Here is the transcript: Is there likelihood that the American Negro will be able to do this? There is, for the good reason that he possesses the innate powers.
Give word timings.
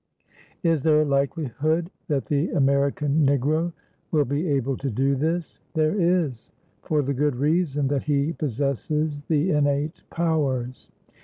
Is 0.63 0.81
there 0.81 1.05
likelihood 1.05 1.91
that 2.07 2.25
the 2.25 2.49
American 2.49 3.23
Negro 3.23 3.71
will 4.09 4.25
be 4.25 4.47
able 4.47 4.75
to 4.77 4.89
do 4.89 5.13
this? 5.15 5.59
There 5.75 5.93
is, 5.93 6.49
for 6.81 7.03
the 7.03 7.13
good 7.13 7.35
reason 7.35 7.87
that 7.89 8.01
he 8.05 8.33
possesses 8.33 9.21
the 9.21 9.51
innate 9.51 10.01
powers. 10.09 10.89